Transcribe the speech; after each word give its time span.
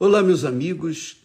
Olá, 0.00 0.22
meus 0.22 0.44
amigos, 0.44 1.16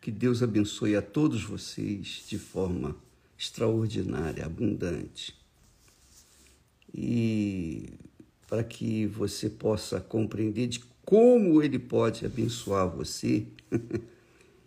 que 0.00 0.10
Deus 0.10 0.42
abençoe 0.42 0.96
a 0.96 1.02
todos 1.02 1.44
vocês 1.44 2.24
de 2.26 2.40
forma 2.40 2.96
extraordinária, 3.38 4.44
abundante. 4.44 5.32
E 6.92 7.88
para 8.48 8.64
que 8.64 9.06
você 9.06 9.48
possa 9.48 10.00
compreender 10.00 10.66
de 10.66 10.80
como 11.04 11.62
Ele 11.62 11.78
pode 11.78 12.26
abençoar 12.26 12.88
você, 12.88 13.46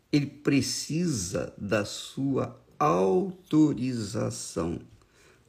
Ele 0.09 0.27
precisa 0.27 1.53
da 1.57 1.83
sua 1.83 2.57
autorização, 2.79 4.79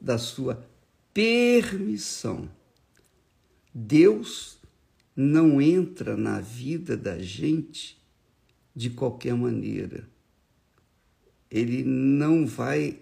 da 0.01 0.19
sua 0.19 0.67
permissão. 1.13 2.51
Deus 3.73 4.59
não 5.17 5.61
entra 5.61 6.17
na 6.17 6.41
vida 6.41 6.97
da 6.97 7.19
gente 7.19 8.01
de 8.75 8.91
qualquer 8.91 9.35
maneira. 9.35 10.09
Ele 11.51 11.85
não 11.85 12.47
vai 12.47 12.99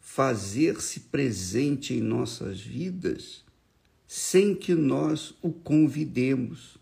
fazer-se 0.00 1.00
presente 1.00 1.94
em 1.94 2.00
nossas 2.00 2.60
vidas 2.60 3.44
sem 4.06 4.54
que 4.54 4.74
nós 4.74 5.34
o 5.42 5.52
convidemos. 5.52 6.78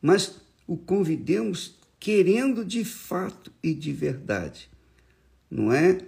Mas 0.00 0.40
o 0.66 0.76
convidemos 0.76 1.76
querendo 1.98 2.64
de 2.64 2.84
fato 2.84 3.52
e 3.62 3.74
de 3.74 3.92
verdade. 3.92 4.70
Não 5.50 5.72
é 5.72 5.98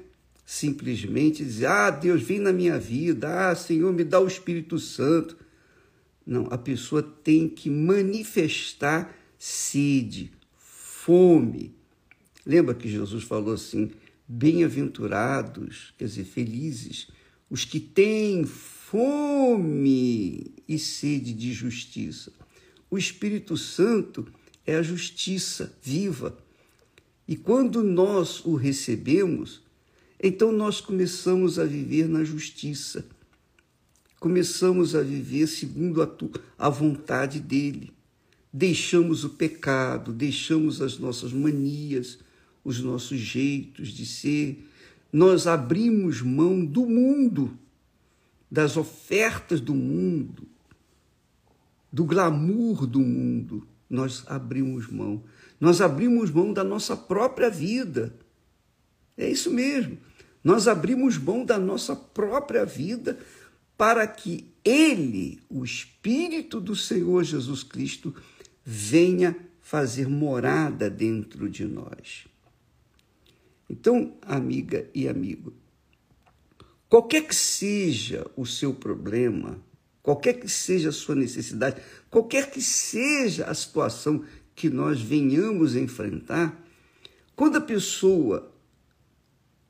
simplesmente 0.44 1.44
dizer: 1.44 1.66
"Ah, 1.66 1.90
Deus 1.90 2.22
vem 2.22 2.38
na 2.38 2.52
minha 2.52 2.78
vida, 2.78 3.50
ah, 3.50 3.54
Senhor, 3.54 3.92
me 3.92 4.04
dá 4.04 4.18
o 4.18 4.26
Espírito 4.26 4.78
Santo". 4.78 5.36
Não, 6.26 6.46
a 6.50 6.58
pessoa 6.58 7.02
tem 7.02 7.48
que 7.48 7.68
manifestar 7.68 9.16
sede, 9.38 10.30
fome. 10.56 11.74
Lembra 12.46 12.74
que 12.74 12.88
Jesus 12.88 13.24
falou 13.24 13.54
assim: 13.54 13.90
bem-aventurados, 14.26 15.92
quer 15.98 16.04
dizer, 16.04 16.24
felizes, 16.24 17.08
os 17.50 17.64
que 17.64 17.80
têm 17.80 18.44
fome 18.44 20.52
e 20.68 20.78
sede 20.78 21.32
de 21.32 21.52
justiça. 21.52 22.32
O 22.90 22.96
Espírito 22.96 23.56
Santo 23.56 24.26
é 24.66 24.76
a 24.76 24.82
justiça 24.82 25.76
viva. 25.82 26.36
E 27.26 27.36
quando 27.36 27.82
nós 27.82 28.44
o 28.44 28.54
recebemos, 28.54 29.62
então 30.22 30.52
nós 30.52 30.80
começamos 30.80 31.58
a 31.58 31.64
viver 31.64 32.08
na 32.08 32.22
justiça 32.22 33.04
começamos 34.22 34.94
a 34.94 35.02
viver 35.02 35.48
segundo 35.48 36.00
a, 36.00 36.06
tu, 36.06 36.30
a 36.56 36.68
vontade 36.68 37.40
dele. 37.40 37.92
Deixamos 38.52 39.24
o 39.24 39.30
pecado, 39.30 40.12
deixamos 40.12 40.80
as 40.80 40.96
nossas 40.96 41.32
manias, 41.32 42.20
os 42.62 42.78
nossos 42.78 43.18
jeitos 43.18 43.88
de 43.88 44.06
ser. 44.06 44.64
Nós 45.12 45.48
abrimos 45.48 46.22
mão 46.22 46.64
do 46.64 46.86
mundo, 46.86 47.58
das 48.48 48.76
ofertas 48.76 49.60
do 49.60 49.74
mundo, 49.74 50.44
do 51.92 52.04
glamour 52.04 52.86
do 52.86 53.00
mundo. 53.00 53.66
Nós 53.90 54.22
abrimos 54.28 54.86
mão. 54.86 55.24
Nós 55.60 55.80
abrimos 55.80 56.30
mão 56.30 56.52
da 56.52 56.62
nossa 56.62 56.96
própria 56.96 57.50
vida. 57.50 58.14
É 59.16 59.28
isso 59.28 59.50
mesmo. 59.50 59.98
Nós 60.44 60.68
abrimos 60.68 61.18
mão 61.18 61.44
da 61.44 61.58
nossa 61.58 61.96
própria 61.96 62.64
vida 62.64 63.18
para 63.82 64.06
que 64.06 64.46
ele, 64.64 65.40
o 65.50 65.64
Espírito 65.64 66.60
do 66.60 66.76
Senhor 66.76 67.24
Jesus 67.24 67.64
Cristo, 67.64 68.14
venha 68.64 69.36
fazer 69.60 70.06
morada 70.06 70.88
dentro 70.88 71.50
de 71.50 71.64
nós. 71.64 72.28
Então, 73.68 74.16
amiga 74.22 74.88
e 74.94 75.08
amigo, 75.08 75.52
qualquer 76.88 77.26
que 77.26 77.34
seja 77.34 78.24
o 78.36 78.46
seu 78.46 78.72
problema, 78.72 79.60
qualquer 80.00 80.34
que 80.34 80.48
seja 80.48 80.90
a 80.90 80.92
sua 80.92 81.16
necessidade, 81.16 81.82
qualquer 82.08 82.52
que 82.52 82.62
seja 82.62 83.46
a 83.46 83.54
situação 83.54 84.24
que 84.54 84.70
nós 84.70 85.00
venhamos 85.00 85.74
enfrentar, 85.74 86.56
quando 87.34 87.56
a 87.56 87.60
pessoa 87.60 88.54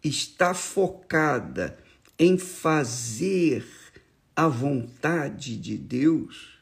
está 0.05 0.53
focada 0.53 1.79
em 2.19 2.37
fazer 2.37 3.82
a 4.35 4.49
vontade 4.49 5.57
de 5.57 5.77
Deus, 5.77 6.59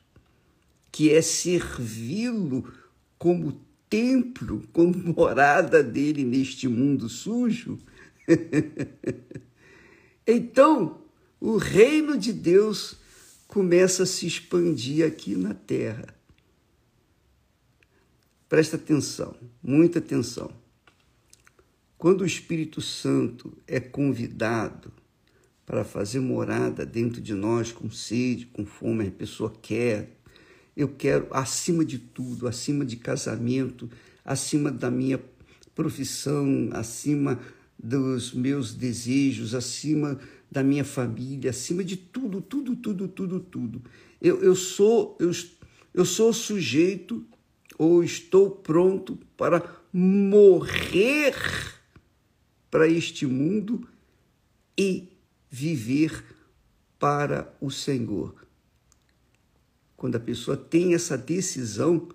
que 0.90 1.10
é 1.10 1.22
servi-lo 1.22 2.72
como 3.18 3.60
templo, 3.88 4.66
como 4.72 4.96
morada 5.14 5.82
dele 5.82 6.24
neste 6.24 6.68
mundo 6.68 7.08
sujo, 7.08 7.78
então 10.26 11.00
o 11.40 11.56
reino 11.56 12.18
de 12.18 12.32
Deus 12.32 12.96
começa 13.48 14.04
a 14.04 14.06
se 14.06 14.26
expandir 14.26 15.04
aqui 15.04 15.34
na 15.34 15.54
terra. 15.54 16.14
Presta 18.48 18.76
atenção, 18.76 19.34
muita 19.62 20.00
atenção. 20.00 20.50
Quando 21.96 22.22
o 22.22 22.26
Espírito 22.26 22.80
Santo 22.80 23.56
é 23.66 23.78
convidado 23.78 24.92
para 25.70 25.84
fazer 25.84 26.18
morada 26.18 26.84
dentro 26.84 27.20
de 27.20 27.32
nós 27.32 27.70
com 27.70 27.88
sede, 27.88 28.46
com 28.46 28.66
fome, 28.66 29.06
a 29.06 29.10
pessoa 29.12 29.52
quer. 29.62 30.16
Eu 30.76 30.88
quero, 30.88 31.28
acima 31.30 31.84
de 31.84 31.96
tudo, 31.96 32.48
acima 32.48 32.84
de 32.84 32.96
casamento, 32.96 33.88
acima 34.24 34.68
da 34.68 34.90
minha 34.90 35.20
profissão, 35.72 36.70
acima 36.72 37.38
dos 37.78 38.34
meus 38.34 38.74
desejos, 38.74 39.54
acima 39.54 40.18
da 40.50 40.64
minha 40.64 40.84
família, 40.84 41.50
acima 41.50 41.84
de 41.84 41.96
tudo, 41.96 42.40
tudo, 42.40 42.74
tudo, 42.74 43.06
tudo, 43.06 43.38
tudo. 43.38 43.80
Eu, 44.20 44.42
eu 44.42 44.56
sou 44.56 45.16
eu, 45.20 45.30
eu 45.94 46.04
sou 46.04 46.32
sujeito 46.32 47.24
ou 47.78 48.02
estou 48.02 48.50
pronto 48.50 49.16
para 49.36 49.62
morrer 49.92 51.36
para 52.68 52.88
este 52.88 53.24
mundo 53.24 53.86
e 54.76 55.09
viver 55.50 56.24
para 56.98 57.52
o 57.60 57.70
Senhor. 57.70 58.46
Quando 59.96 60.16
a 60.16 60.20
pessoa 60.20 60.56
tem 60.56 60.94
essa 60.94 61.18
decisão, 61.18 62.08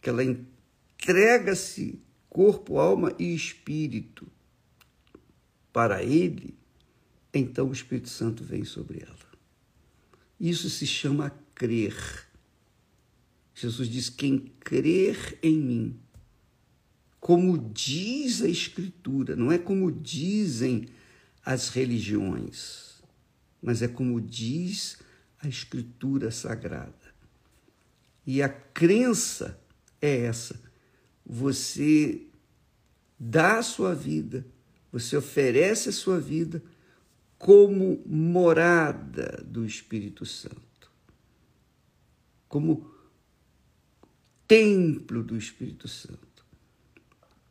que 0.00 0.10
ela 0.10 0.22
entrega-se 0.22 2.00
corpo, 2.28 2.78
alma 2.78 3.14
e 3.18 3.34
espírito 3.34 4.30
para 5.72 6.02
Ele, 6.02 6.54
então 7.32 7.68
o 7.68 7.72
Espírito 7.72 8.08
Santo 8.08 8.44
vem 8.44 8.64
sobre 8.64 9.00
ela. 9.00 9.16
Isso 10.38 10.68
se 10.70 10.86
chama 10.86 11.30
crer. 11.54 11.96
Jesus 13.54 13.88
diz: 13.88 14.08
quem 14.08 14.52
crer 14.60 15.38
em 15.42 15.56
mim, 15.56 16.00
como 17.18 17.56
diz 17.56 18.42
a 18.42 18.48
Escritura, 18.48 19.34
não 19.34 19.50
é 19.50 19.58
como 19.58 19.90
dizem 19.90 20.86
as 21.44 21.68
religiões, 21.68 23.02
mas 23.62 23.82
é 23.82 23.88
como 23.88 24.20
diz 24.20 24.98
a 25.38 25.48
Escritura 25.48 26.30
Sagrada. 26.30 27.14
E 28.26 28.42
a 28.42 28.48
crença 28.48 29.60
é 30.00 30.20
essa. 30.20 30.60
Você 31.24 32.26
dá 33.18 33.58
a 33.58 33.62
sua 33.62 33.94
vida, 33.94 34.46
você 34.90 35.16
oferece 35.16 35.90
a 35.90 35.92
sua 35.92 36.18
vida 36.18 36.62
como 37.36 38.02
morada 38.06 39.44
do 39.46 39.66
Espírito 39.66 40.24
Santo, 40.24 40.90
como 42.48 42.90
templo 44.48 45.22
do 45.22 45.36
Espírito 45.36 45.88
Santo. 45.88 46.46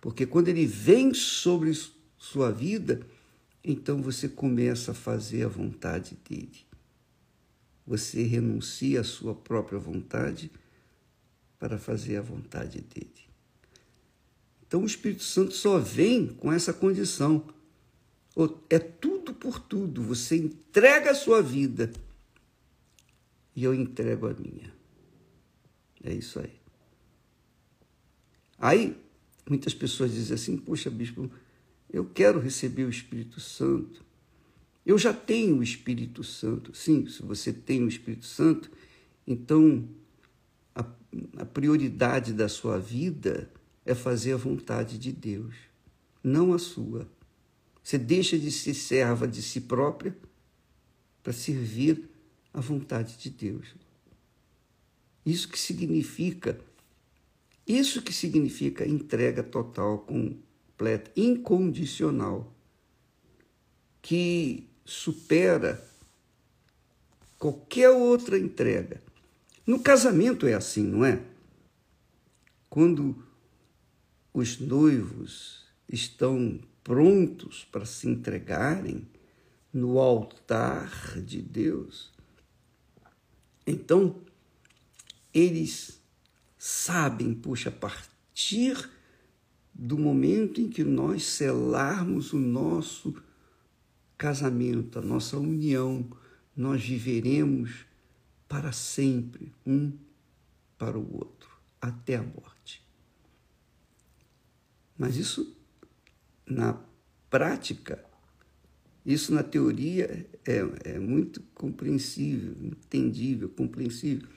Porque 0.01 0.25
quando 0.25 0.48
ele 0.48 0.66
vem 0.66 1.13
sobre 1.13 1.72
sua 2.18 2.51
vida, 2.51 3.06
então 3.63 4.01
você 4.01 4.27
começa 4.27 4.92
a 4.92 4.95
fazer 4.95 5.45
a 5.45 5.48
vontade 5.48 6.18
dele. 6.27 6.65
Você 7.86 8.24
renuncia 8.24 9.01
à 9.01 9.04
sua 9.04 9.33
própria 9.33 9.80
vontade 9.80 10.51
para 11.57 11.77
fazer 11.77 12.18
a 12.18 12.21
vontade 12.21 12.81
dele. 12.81 13.10
Então 14.68 14.83
o 14.83 14.86
Espírito 14.86 15.24
Santo 15.24 15.54
só 15.54 15.77
vem 15.77 16.27
com 16.27 16.51
essa 16.51 16.74
condição. 16.74 17.45
É 18.69 18.80
tudo 18.80 19.33
por 19.33 19.60
tudo. 19.60 20.01
Você 20.01 20.36
entrega 20.36 21.12
a 21.12 21.16
sua 21.16 21.42
vida 21.42 21.92
e 23.56 23.63
eu 23.63 23.74
entrego 23.74 24.27
a 24.27 24.33
minha. 24.33 24.74
É 26.04 26.13
isso 26.13 26.39
aí. 26.39 26.51
Aí 28.57 28.98
muitas 29.48 29.74
pessoas 29.74 30.12
dizem 30.12 30.36
assim: 30.36 30.57
Poxa, 30.57 30.89
bispo, 30.89 31.30
eu 31.94 32.04
quero 32.04 32.40
receber 32.40 32.86
o 32.86 32.90
Espírito 32.90 33.40
Santo. 33.40 34.04
Eu 34.84 34.98
já 34.98 35.13
tenho 35.13 35.60
o 35.60 35.63
Espírito 35.63 36.24
Santo. 36.24 36.75
Sim, 36.75 37.07
se 37.07 37.22
você 37.22 37.54
tem 37.54 37.84
o 37.84 37.88
Espírito 37.88 38.25
Santo, 38.25 38.72
então 39.28 39.88
a, 40.74 40.84
a 41.38 41.45
prioridade 41.45 42.34
da 42.34 42.50
sua 42.50 42.80
vida 42.80 43.50
é 43.86 43.94
fazer 43.94 44.34
a 44.34 44.38
vontade 44.38 44.98
de 44.98 45.12
Deus, 45.12 45.54
não 46.24 46.51
a 46.51 46.57
sua. 46.57 47.07
Você 47.84 48.00
deixa 48.00 48.40
de 48.40 48.50
ser 48.50 48.74
serva 48.74 49.28
de 49.28 49.42
si 49.42 49.62
própria 49.62 50.18
para 51.22 51.31
servir 51.31 52.10
a 52.51 52.60
vontade 52.60 53.18
de 53.18 53.30
Deus. 53.30 53.68
Isso 55.25 55.48
que 55.48 55.60
significa, 55.60 56.60
isso 57.68 58.01
que 58.01 58.12
significa 58.12 58.88
entrega 58.88 59.44
total, 59.44 60.07
completa, 60.83 61.12
incondicional, 61.15 62.53
que 64.01 64.68
supera 64.83 65.81
qualquer 67.39 67.89
outra 67.89 68.38
entrega. 68.38 69.01
No 69.65 69.80
casamento 69.80 70.45
é 70.45 70.53
assim, 70.53 70.83
não 70.83 71.06
é? 71.06 71.24
Quando 72.69 73.15
os 74.33 74.59
noivos 74.59 75.65
estão 75.88 76.59
prontos 76.83 77.65
para 77.71 77.85
se 77.85 78.09
entregarem 78.09 79.07
no 79.71 80.00
altar 80.00 81.21
de 81.21 81.41
Deus, 81.41 82.12
então 83.65 84.21
eles 85.33 86.01
sabem, 86.57 87.33
puxa, 87.33 87.71
partir 87.71 88.89
do 89.74 89.98
momento 89.98 90.62
em 90.62 90.70
que 90.70 90.84
nós 90.84 91.24
selarmos 91.25 92.31
o 92.34 92.40
nosso 92.40 93.16
casamento, 94.18 95.00
a 95.00 95.02
nossa 95.02 95.38
união, 95.38 96.06
nós 96.56 96.84
viveremos 96.84 97.86
para 98.48 98.72
sempre 98.72 99.52
um 99.66 99.92
para 100.78 100.98
o 100.98 101.16
outro, 101.18 101.50
até 101.81 102.16
a 102.16 102.24
morte. 102.24 102.84
Mas 104.98 105.16
isso, 105.16 105.56
na 106.46 106.80
prática, 107.30 108.04
isso 109.06 109.34
na 109.34 109.44
teoria 109.44 110.30
é, 110.46 110.94
é 110.94 111.00
muito 111.00 111.42
compreensível, 111.54 112.56
entendível, 112.62 113.50
compreensível, 113.50 114.28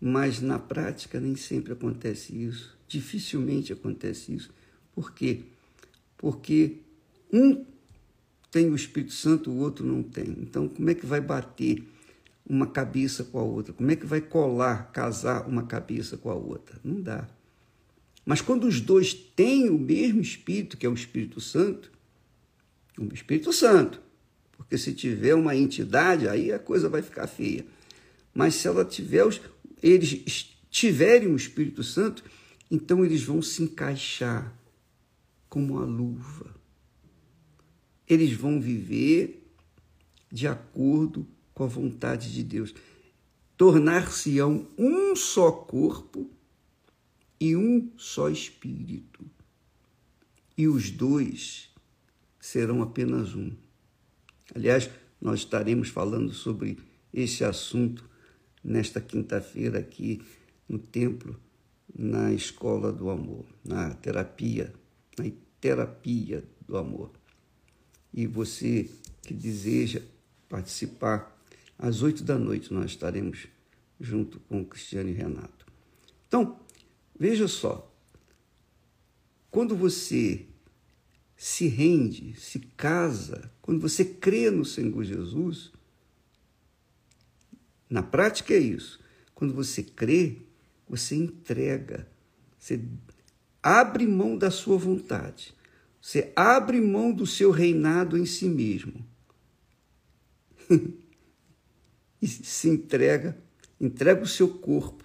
mas 0.00 0.40
na 0.40 0.58
prática 0.58 1.20
nem 1.20 1.36
sempre 1.36 1.72
acontece 1.72 2.34
isso, 2.34 2.76
dificilmente 2.86 3.72
acontece 3.72 4.34
isso. 4.34 4.52
Por 4.98 5.12
quê? 5.12 5.42
Porque 6.16 6.78
um 7.32 7.64
tem 8.50 8.68
o 8.68 8.74
Espírito 8.74 9.12
Santo, 9.12 9.48
o 9.48 9.58
outro 9.58 9.86
não 9.86 10.02
tem. 10.02 10.26
Então, 10.40 10.66
como 10.66 10.90
é 10.90 10.94
que 10.94 11.06
vai 11.06 11.20
bater 11.20 11.84
uma 12.44 12.66
cabeça 12.66 13.22
com 13.22 13.38
a 13.38 13.42
outra? 13.44 13.72
Como 13.72 13.88
é 13.92 13.94
que 13.94 14.04
vai 14.04 14.20
colar, 14.20 14.90
casar 14.90 15.46
uma 15.46 15.62
cabeça 15.62 16.16
com 16.16 16.30
a 16.30 16.34
outra? 16.34 16.80
Não 16.82 17.00
dá. 17.00 17.28
Mas 18.26 18.40
quando 18.40 18.66
os 18.66 18.80
dois 18.80 19.14
têm 19.14 19.70
o 19.70 19.78
mesmo 19.78 20.20
Espírito, 20.20 20.76
que 20.76 20.84
é 20.84 20.88
o 20.88 20.94
Espírito 20.94 21.40
Santo, 21.40 21.92
o 22.98 23.14
Espírito 23.14 23.52
Santo, 23.52 24.02
porque 24.56 24.76
se 24.76 24.92
tiver 24.92 25.36
uma 25.36 25.54
entidade, 25.54 26.26
aí 26.26 26.52
a 26.52 26.58
coisa 26.58 26.88
vai 26.88 27.02
ficar 27.02 27.28
feia. 27.28 27.64
Mas 28.34 28.56
se 28.56 28.66
ela 28.66 28.84
tiver 28.84 29.24
eles 29.80 30.56
tiverem 30.68 31.28
o 31.28 31.36
Espírito 31.36 31.84
Santo, 31.84 32.24
então 32.68 33.04
eles 33.04 33.22
vão 33.22 33.40
se 33.40 33.62
encaixar 33.62 34.57
como 35.48 35.74
uma 35.74 35.84
luva. 35.84 36.54
Eles 38.06 38.32
vão 38.32 38.60
viver 38.60 39.46
de 40.30 40.46
acordo 40.46 41.26
com 41.54 41.64
a 41.64 41.66
vontade 41.66 42.32
de 42.32 42.42
Deus. 42.42 42.74
Tornar-se-ão 43.56 44.68
um 44.78 45.16
só 45.16 45.50
corpo 45.50 46.30
e 47.40 47.56
um 47.56 47.90
só 47.96 48.28
espírito. 48.28 49.24
E 50.56 50.68
os 50.68 50.90
dois 50.90 51.70
serão 52.40 52.82
apenas 52.82 53.34
um. 53.34 53.52
Aliás, 54.54 54.90
nós 55.20 55.40
estaremos 55.40 55.88
falando 55.88 56.32
sobre 56.32 56.78
esse 57.12 57.44
assunto 57.44 58.08
nesta 58.62 59.00
quinta-feira 59.00 59.78
aqui 59.78 60.22
no 60.68 60.78
templo, 60.78 61.38
na 61.96 62.32
escola 62.32 62.92
do 62.92 63.10
amor, 63.10 63.46
na 63.64 63.94
terapia, 63.94 64.72
na 65.18 65.30
terapia 65.60 66.44
do 66.66 66.76
amor. 66.76 67.10
E 68.12 68.26
você 68.26 68.90
que 69.22 69.34
deseja 69.34 70.02
participar, 70.48 71.36
às 71.78 72.02
oito 72.02 72.24
da 72.24 72.38
noite 72.38 72.72
nós 72.72 72.90
estaremos 72.90 73.46
junto 74.00 74.40
com 74.40 74.64
Cristiano 74.64 75.10
e 75.10 75.12
Renato. 75.12 75.66
Então, 76.26 76.58
veja 77.18 77.46
só, 77.48 77.92
quando 79.50 79.76
você 79.76 80.46
se 81.36 81.68
rende, 81.68 82.38
se 82.38 82.58
casa, 82.58 83.50
quando 83.62 83.80
você 83.80 84.04
crê 84.04 84.50
no 84.50 84.64
Senhor 84.64 85.04
Jesus, 85.04 85.72
na 87.88 88.02
prática 88.02 88.54
é 88.54 88.58
isso. 88.58 89.00
Quando 89.34 89.54
você 89.54 89.82
crê, 89.82 90.38
você 90.88 91.14
entrega, 91.14 92.08
você 92.58 92.80
abre 93.62 94.06
mão 94.06 94.36
da 94.36 94.50
sua 94.50 94.76
vontade, 94.76 95.54
você 96.00 96.32
abre 96.34 96.80
mão 96.80 97.12
do 97.12 97.26
seu 97.26 97.50
reinado 97.50 98.16
em 98.16 98.24
si 98.24 98.48
mesmo. 98.48 99.04
e 102.20 102.26
se 102.26 102.68
entrega, 102.68 103.36
entrega 103.80 104.22
o 104.22 104.26
seu 104.26 104.48
corpo, 104.48 105.04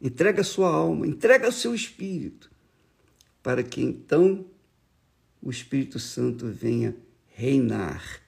entrega 0.00 0.40
a 0.40 0.44
sua 0.44 0.68
alma, 0.68 1.06
entrega 1.06 1.48
o 1.48 1.52
seu 1.52 1.74
espírito, 1.74 2.50
para 3.42 3.62
que 3.62 3.82
então 3.82 4.46
o 5.40 5.50
Espírito 5.50 5.98
Santo 5.98 6.46
venha 6.46 6.96
reinar 7.28 8.20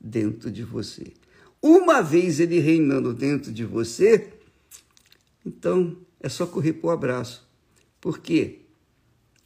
dentro 0.00 0.50
de 0.50 0.62
você. 0.62 1.12
Uma 1.60 2.00
vez 2.00 2.40
ele 2.40 2.58
reinando 2.58 3.12
dentro 3.12 3.52
de 3.52 3.64
você, 3.64 4.32
então 5.44 5.96
é 6.18 6.28
só 6.28 6.46
correr 6.46 6.74
para 6.74 6.88
o 6.88 6.90
abraço. 6.90 7.49
Por 8.00 8.18
quê? 8.18 8.60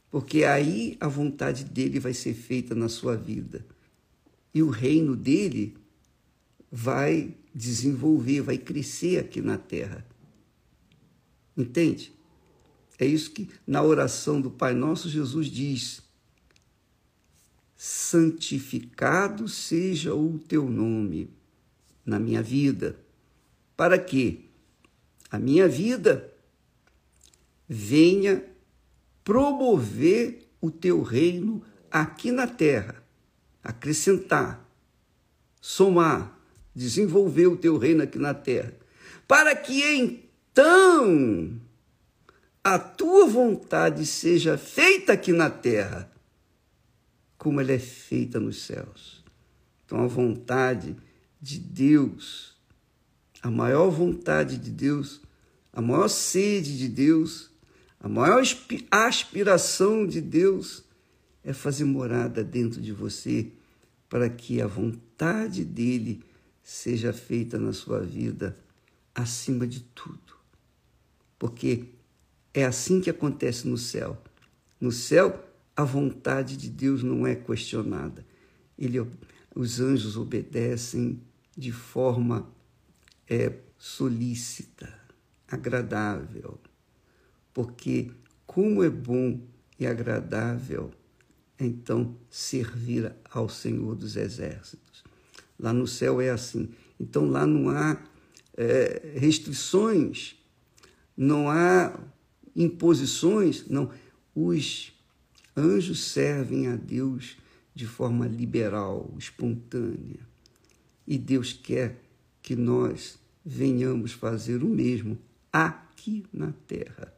Porque 0.09 0.43
aí 0.45 0.95
a 0.99 1.07
vontade 1.07 1.65
dele 1.65 1.99
vai 1.99 2.13
ser 2.13 2.33
feita 2.33 2.73
na 2.73 2.87
sua 2.87 3.17
vida. 3.17 3.65
E 4.53 4.63
o 4.63 4.69
reino 4.69 5.15
dele 5.15 5.75
vai 6.71 7.35
desenvolver, 7.53 8.41
vai 8.41 8.57
crescer 8.57 9.19
aqui 9.19 9.41
na 9.41 9.57
terra. 9.57 10.05
Entende? 11.57 12.13
É 12.97 13.05
isso 13.05 13.31
que 13.31 13.49
na 13.67 13.83
oração 13.83 14.39
do 14.39 14.49
Pai 14.49 14.73
Nosso 14.73 15.09
Jesus 15.09 15.47
diz: 15.47 16.01
santificado 17.75 19.47
seja 19.47 20.15
o 20.15 20.39
teu 20.39 20.69
nome 20.69 21.29
na 22.05 22.19
minha 22.19 22.41
vida, 22.41 22.97
para 23.75 23.99
que 23.99 24.49
a 25.29 25.37
minha 25.37 25.67
vida 25.67 26.33
venha 27.67 28.43
promover 29.23 30.49
o 30.61 30.69
teu 30.69 31.01
reino 31.01 31.63
aqui 31.91 32.31
na 32.31 32.47
terra, 32.47 33.03
acrescentar, 33.63 34.69
somar, 35.59 36.37
desenvolver 36.75 37.47
o 37.47 37.57
teu 37.57 37.77
reino 37.77 38.03
aqui 38.03 38.19
na 38.19 38.33
terra, 38.33 38.73
para 39.27 39.55
que 39.55 39.83
então 39.83 41.59
a 42.63 42.77
tua 42.77 43.27
vontade 43.27 44.05
seja 44.05 44.57
feita 44.57 45.13
aqui 45.13 45.31
na 45.31 45.49
terra, 45.49 46.11
como 47.37 47.61
ela 47.61 47.71
é 47.71 47.79
feita 47.79 48.39
nos 48.39 48.63
céus. 48.63 49.23
Então 49.85 50.03
a 50.03 50.07
vontade 50.07 50.95
de 51.39 51.59
Deus, 51.59 52.55
a 53.41 53.51
maior 53.51 53.89
vontade 53.89 54.57
de 54.57 54.71
Deus, 54.71 55.21
a 55.71 55.81
maior 55.81 56.07
sede 56.07 56.77
de 56.77 56.87
Deus, 56.87 57.51
a 58.05 58.07
maior 58.07 58.43
aspiração 58.91 60.05
de 60.05 60.21
Deus 60.21 60.83
é 61.43 61.51
fazer 61.51 61.85
morada 61.85 62.43
dentro 62.43 62.79
de 62.79 62.91
você 62.91 63.51
para 64.07 64.29
que 64.29 64.61
a 64.61 64.67
vontade 64.67 65.65
dele 65.65 66.23
seja 66.61 67.11
feita 67.11 67.57
na 67.57 67.73
sua 67.73 68.01
vida 68.01 68.55
acima 69.15 69.65
de 69.65 69.79
tudo. 69.79 70.35
Porque 71.39 71.85
é 72.53 72.63
assim 72.63 73.01
que 73.01 73.09
acontece 73.09 73.67
no 73.67 73.75
céu. 73.75 74.21
No 74.79 74.91
céu, 74.91 75.43
a 75.75 75.83
vontade 75.83 76.57
de 76.57 76.69
Deus 76.69 77.01
não 77.01 77.25
é 77.25 77.33
questionada. 77.33 78.23
Ele, 78.77 79.03
os 79.55 79.79
anjos 79.79 80.15
obedecem 80.15 81.19
de 81.57 81.71
forma 81.71 82.47
é, 83.27 83.51
solícita, 83.79 84.93
agradável, 85.47 86.59
porque 87.55 88.11
como 88.45 88.83
é 88.83 88.89
bom 88.89 89.39
e 89.79 89.87
agradável 89.87 90.91
então 91.57 92.17
servir 92.29 93.15
ao 93.31 93.47
Senhor 93.47 93.95
dos 93.95 94.17
Exércitos. 94.17 95.05
Lá 95.57 95.71
no 95.71 95.87
céu 95.87 96.19
é 96.19 96.29
assim. 96.29 96.67
Então 96.99 97.25
lá 97.29 97.47
não 97.47 97.69
há 97.69 97.97
é, 98.57 99.13
restrições, 99.15 100.35
não 101.15 101.49
há 101.49 101.97
imposições, 102.53 103.65
não. 103.69 103.89
Os 104.35 104.91
anjos 105.55 106.03
servem 106.11 106.67
a 106.67 106.75
Deus 106.75 107.37
de 107.73 107.87
forma 107.87 108.27
liberal, 108.27 109.15
espontânea. 109.17 110.19
E 111.07 111.17
Deus 111.17 111.53
quer 111.53 112.01
que 112.41 112.53
nós 112.53 113.17
venhamos 113.45 114.11
fazer 114.11 114.61
o 114.61 114.67
mesmo 114.67 115.17
aqui 115.53 116.25
na 116.33 116.51
terra. 116.67 117.14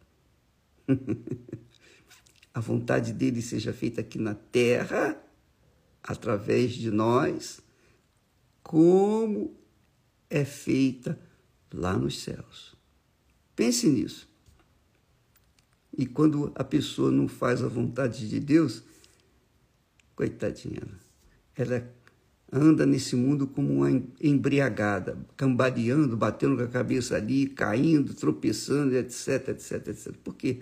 a 2.54 2.60
vontade 2.60 3.14
dele 3.14 3.42
seja 3.42 3.74
feita 3.74 4.02
aqui 4.02 4.18
na 4.18 4.34
terra, 4.34 5.22
através 6.02 6.74
de 6.74 6.90
nós, 6.90 7.60
como 8.64 9.56
é 10.30 10.44
feita 10.44 11.20
lá 11.74 11.98
nos 11.98 12.22
céus. 12.22 12.76
Pense 13.56 13.88
nisso. 13.88 14.28
E 15.98 16.06
quando 16.06 16.52
a 16.56 16.64
pessoa 16.64 17.12
não 17.12 17.28
faz 17.28 17.64
a 17.64 17.68
vontade 17.68 18.30
de 18.30 18.40
Deus, 18.40 18.84
coitadinha, 20.16 20.84
ela 21.56 21.92
anda 22.52 22.86
nesse 22.86 23.16
mundo 23.16 23.48
como 23.48 23.74
uma 23.74 24.04
embriagada, 24.22 25.18
cambaleando, 25.36 26.16
batendo 26.16 26.56
com 26.56 26.64
a 26.64 26.68
cabeça 26.68 27.16
ali, 27.16 27.48
caindo, 27.48 28.14
tropeçando, 28.14 28.96
etc, 28.96 29.50
etc, 29.50 29.88
etc. 29.88 30.14
Por 30.24 30.36
quê? 30.36 30.62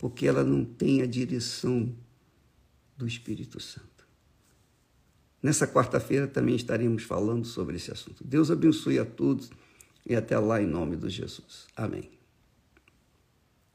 Porque 0.00 0.26
ela 0.26 0.42
não 0.42 0.64
tem 0.64 1.02
a 1.02 1.06
direção 1.06 1.94
do 2.96 3.06
Espírito 3.06 3.60
Santo. 3.60 4.08
Nessa 5.42 5.66
quarta-feira 5.66 6.26
também 6.26 6.56
estaremos 6.56 7.02
falando 7.02 7.46
sobre 7.46 7.76
esse 7.76 7.92
assunto. 7.92 8.24
Deus 8.24 8.50
abençoe 8.50 8.98
a 8.98 9.04
todos 9.04 9.50
e 10.06 10.16
até 10.16 10.38
lá 10.38 10.60
em 10.60 10.66
nome 10.66 10.96
de 10.96 11.08
Jesus. 11.10 11.66
Amém. 11.76 12.19